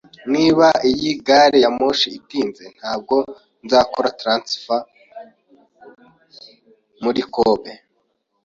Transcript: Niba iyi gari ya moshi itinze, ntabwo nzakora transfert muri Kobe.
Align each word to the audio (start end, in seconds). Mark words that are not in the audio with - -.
Niba 0.33 0.67
iyi 0.89 1.09
gari 1.25 1.57
ya 1.63 1.69
moshi 1.77 2.07
itinze, 2.19 2.63
ntabwo 2.77 3.15
nzakora 3.63 4.09
transfert 4.21 4.87
muri 7.03 7.21
Kobe. 7.33 7.71